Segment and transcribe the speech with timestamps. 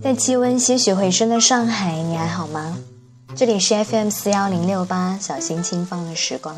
[0.00, 2.78] 在气温些许回升的上海，你还好吗？
[3.34, 6.56] 这里是 FM 四幺零六八，小心轻放的时光。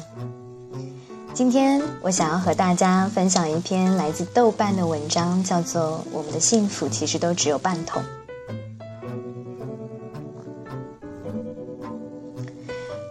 [1.32, 5.82] 今天我想要和大家分享一篇来自豆瓣的文章，叫做
[6.12, 8.02] 《我们的幸福其实都只有半桶》。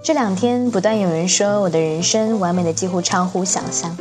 [0.03, 3.97] 这两天不断有人说我的人生完美的几乎超乎想象，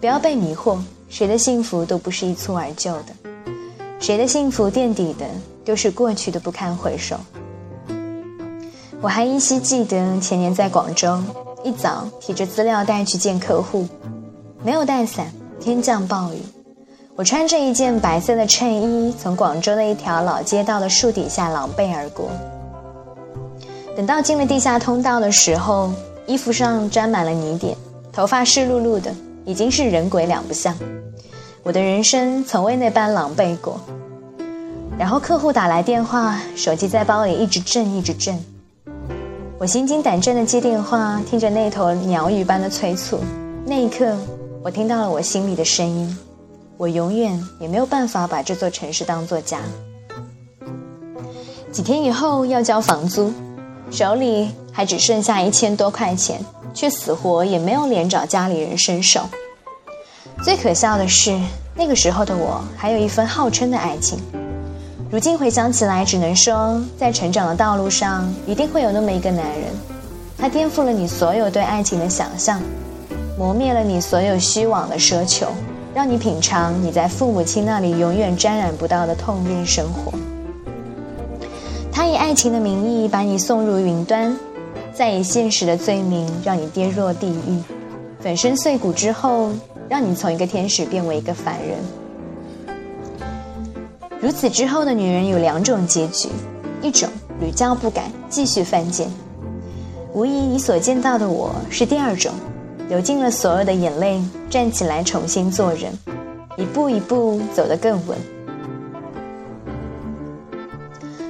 [0.00, 3.14] 不要被迷惑，谁的幸福都不是一蹴而就的，
[4.02, 5.24] 谁的幸福垫底的
[5.64, 7.14] 都是过去的不堪回首。
[9.00, 11.22] 我还依稀记得前年在广州，
[11.62, 13.86] 一早提着资料袋去见客户，
[14.64, 16.38] 没有带伞，天降暴雨，
[17.14, 22.28] 我穿着一件白色的衬衣，从广州的一条老街道的树底下狼狈而过。
[23.96, 25.92] 等到进了地下通道的时候，
[26.26, 27.76] 衣服上沾满了泥点，
[28.12, 30.76] 头发湿漉漉的，已经是人鬼两不像。
[31.64, 33.80] 我的人生从未那般狼狈过。
[34.98, 38.36] 然后客户打来电话，手机在包里一直震，一直震。
[39.58, 43.20] 我心惊胆战的接电话，听着那头鸟语般的催促。
[43.64, 44.16] 那一刻，
[44.64, 46.18] 我听到了我心里的声音。
[46.76, 49.60] 我永远也没有办法把这座城市当作家。
[51.70, 53.32] 几天以后要交房租。
[53.90, 56.40] 手里还只剩下一千多块钱，
[56.74, 59.20] 却死活也没有脸找家里人伸手。
[60.42, 61.38] 最可笑的是，
[61.72, 64.18] 那个时候的我还有一份号称的爱情。
[65.08, 69.70] 如今回想起来，只能说，在成长的道路上，一定会有那么一个男人，
[70.36, 72.60] 他颠覆了你所有对爱情的想象，
[73.38, 75.46] 磨灭了你所有虚妄的奢求，
[75.94, 80.12] 让你品尝你在父母亲那里永远沾染不到的痛恋生活。
[81.92, 84.36] 他以爱情的名义把你送入云端，
[84.92, 87.62] 再以现实的罪名让你跌落地狱，
[88.22, 89.50] 粉身碎骨之后，
[89.88, 91.76] 让你从一个天使变为一个凡人。
[94.20, 96.28] 如此之后的女人有两种结局：
[96.80, 97.08] 一种
[97.40, 99.08] 屡教不改，继续犯贱；
[100.12, 102.32] 无疑你所见到的我是第二种，
[102.88, 105.92] 流尽了所有的眼泪，站起来重新做人，
[106.56, 108.16] 一步一步走得更稳。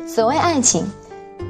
[0.07, 0.85] 所谓爱情，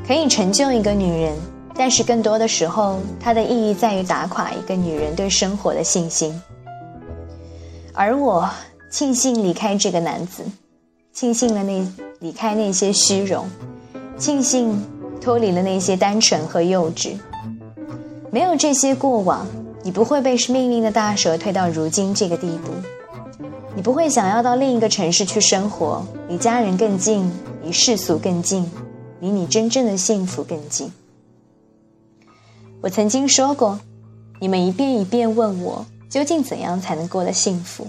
[0.06, 1.34] 可以成就一个女人，
[1.74, 6.40] 但是更多的时候，它的意义在于打垮一个女人对生活的信心。
[7.92, 8.48] 而我
[8.90, 10.44] 庆幸离开这个男子，
[11.12, 11.86] 庆幸了那
[12.20, 13.48] 离开那些虚荣，
[14.16, 14.80] 庆幸
[15.20, 17.16] 脱离了那些单纯和幼稚。
[18.30, 19.46] 没有这些过往，
[19.82, 22.72] 你不会被命运的大蛇推到如今这个地步，
[23.74, 27.30] 你不会想要到另一个城市去生活，离家人更近。
[27.64, 28.68] 离世俗更近，
[29.20, 30.92] 离你真正的幸福更近。
[32.82, 33.78] 我曾经说过，
[34.40, 37.86] 你们一遍一遍问我，究竟怎样才能过得幸福？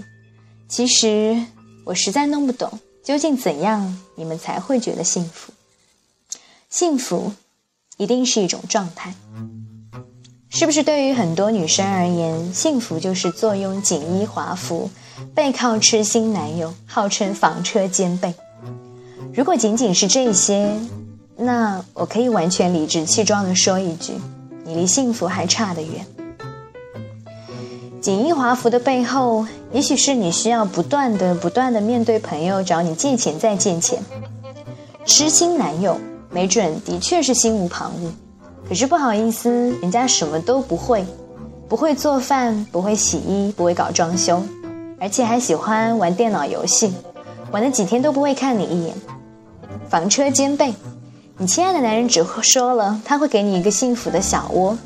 [0.68, 1.42] 其实
[1.84, 5.52] 我实在弄不懂，究竟怎样你们才会觉得幸福？
[6.70, 7.32] 幸福
[7.96, 9.12] 一定是一种状态，
[10.48, 10.84] 是不是？
[10.84, 14.88] 对于很多女生而言，幸福就是坐拥锦衣华服，
[15.34, 18.32] 背靠痴心男友，号称房车兼备。
[19.34, 20.72] 如果仅仅是这些，
[21.36, 24.12] 那我可以完全理直气壮地说一句：
[24.64, 26.06] 你离幸福还差得远。
[28.00, 33.98] 锦衣华服的背后，也许是你需要不断的、不断的面对朋友找你借钱再借钱；
[35.06, 35.98] 痴心男友，
[36.30, 38.10] 没准的确是心无旁骛，
[38.68, 41.04] 可是不好意思，人家什么都不会，
[41.66, 44.42] 不会做饭，不会洗衣，不会搞装修，
[45.00, 46.92] 而且还喜欢玩电脑游戏，
[47.52, 48.94] 玩了几天都不会看你一眼。
[49.88, 50.74] 房车兼备，
[51.36, 54.78] 你亲爱的男人只会说了他会给你一个幸福的小窝，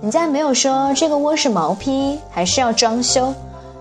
[0.00, 3.34] 人家没有说这个窝是毛坯还是要装修，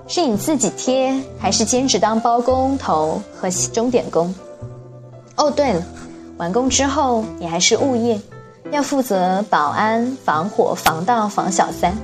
[0.08, 4.34] 是你自己贴还是兼职当包工头和钟点工。
[5.36, 5.84] 哦，对了，
[6.38, 8.20] 完工之后你还是物业，
[8.72, 11.96] 要负责保安、防火、防盗、防小三。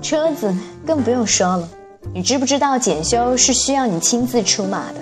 [0.00, 0.52] 车子
[0.86, 1.68] 更不用说了，
[2.14, 5.00] 你知不知道检修是需要你亲自出马的，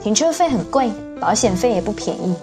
[0.00, 0.88] 停车费很贵。
[1.20, 2.34] 保险费也不便宜，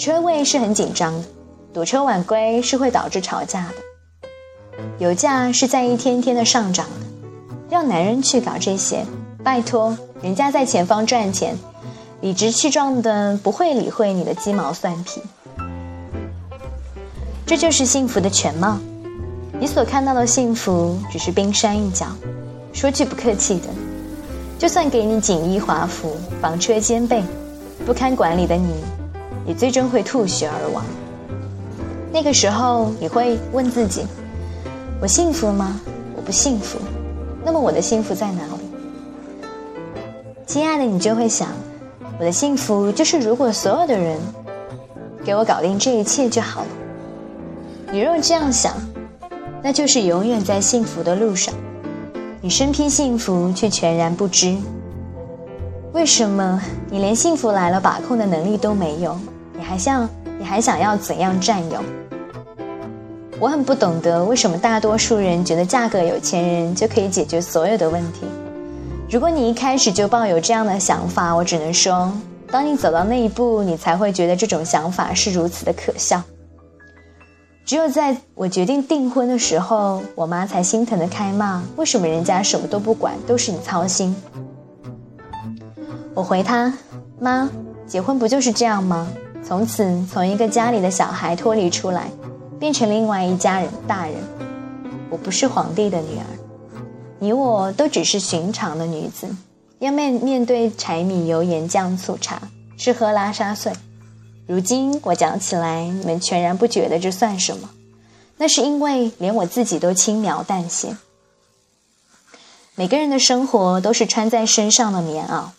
[0.00, 1.28] 车位是很紧张的，
[1.74, 7.06] 堵车晚归是会导致吵架的，油价是在一天天的上涨的，
[7.68, 9.04] 让男人去搞这些，
[9.44, 11.54] 拜托，人家在前方赚钱，
[12.22, 15.20] 理直气壮的不会理会你的鸡毛蒜皮，
[17.44, 18.78] 这就是幸福的全貌，
[19.60, 22.06] 你所看到的幸福只是冰山一角，
[22.72, 23.68] 说句不客气的，
[24.58, 27.22] 就算给你锦衣华服，房车兼备。
[27.84, 28.74] 不堪管理的你，
[29.46, 30.84] 你最终会吐血而亡。
[32.12, 34.04] 那个时候，你会问自己：
[35.00, 35.80] 我幸福吗？
[36.16, 36.78] 我不幸福。
[37.44, 38.70] 那么我的幸福在哪里？
[40.46, 41.48] 亲爱的，你就会想：
[42.18, 44.18] 我的幸福就是如果所有的人
[45.24, 46.66] 给我搞定这一切就好了。
[47.92, 48.74] 你若这样想，
[49.62, 51.54] 那就是永远在幸福的路上。
[52.40, 54.56] 你身披幸福，却全然不知。
[55.92, 59.18] 为什么你连幸福来了把控的能力都没有？
[59.58, 60.08] 你还想
[60.38, 61.82] 你还想要怎样占有？
[63.40, 68.20] 我很不懂得为什么大多数人觉得嫁个有钱人就可以解决所有的问题。
[69.10, 72.12] 如果你一开始就抱有这样的想法，我只能说，
[72.52, 76.22] 当你走到那一步，你才会觉得这种想法是如此的可笑。
[77.66, 84.14] 只有在我决定订婚的时候，我妈才心疼的开骂：“为什么人家什么都不管，都是你操心？”
[86.14, 86.72] 我回她
[87.20, 87.50] ：“妈，
[87.86, 89.08] 结婚不就是这样吗？
[89.42, 92.10] 从此从一个家里的小孩脱离出来，
[92.58, 94.16] 变成另外一家人大人。
[95.08, 96.26] 我不是皇帝的女儿，
[97.18, 99.26] 你我都只是寻常的女子，
[99.78, 102.40] 要面面对柴米油盐酱醋茶，
[102.76, 103.72] 吃喝拉撒睡。”
[104.46, 107.70] 如今我讲起来，你们全然不觉得这算什么，
[108.36, 110.96] 那是因为连我自己都轻描淡写。
[112.80, 115.50] 每个人的生活都是穿在身上的棉袄，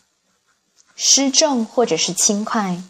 [0.95, 2.81] 失重或者是轻快，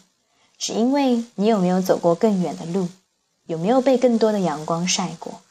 [0.56, 2.88] 只因为你有没有走过更远的路，
[3.44, 5.42] 有没有被更多的阳光晒过。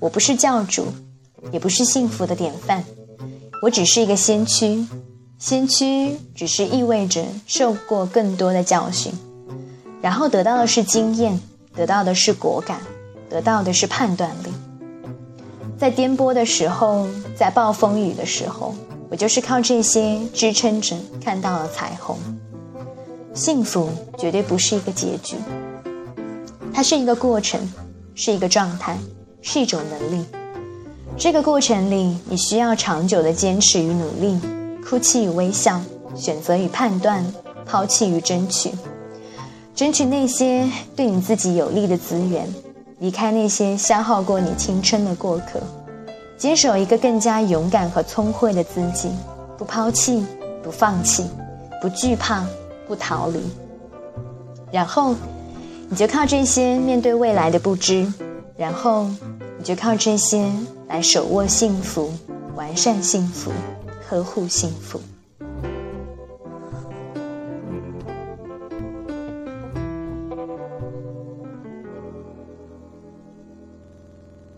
[0.00, 0.88] 我不是教主，
[1.52, 2.82] 也不是幸福的典范，
[3.62, 4.84] 我只是一个先驱。
[5.38, 9.12] 先驱只是意味着受过更多的教训，
[10.02, 11.40] 然后得到的是经验，
[11.76, 12.80] 得到的是果敢，
[13.30, 14.48] 得到的是判断力。
[15.76, 17.06] 在颠簸的时候，
[17.36, 18.74] 在暴风雨的时候，
[19.10, 22.16] 我就是靠这些支撑着看到了彩虹。
[23.34, 25.36] 幸福绝对不是一个结局，
[26.72, 27.60] 它是一个过程，
[28.14, 28.96] 是一个状态，
[29.42, 30.24] 是一种能力。
[31.16, 34.38] 这个过程里，你需要长久的坚持与努力。
[34.88, 35.80] 哭泣与微笑，
[36.14, 37.24] 选择与判断，
[37.64, 38.70] 抛弃与争取，
[39.74, 42.46] 争取那些对你自己有利的资源，
[42.98, 45.60] 离开那些消耗过你青春的过客，
[46.36, 49.10] 坚守一个更加勇敢和聪慧的自己，
[49.58, 50.24] 不抛弃，
[50.62, 51.26] 不放弃，
[51.82, 52.44] 不惧怕，
[52.86, 53.40] 不逃离。
[54.72, 55.14] 然后，
[55.88, 58.10] 你就靠这些面对未来的不知，
[58.56, 59.04] 然后
[59.58, 60.50] 你就靠这些
[60.88, 62.12] 来手握幸福，
[62.56, 63.50] 完善幸福。
[64.08, 65.00] 呵护幸福。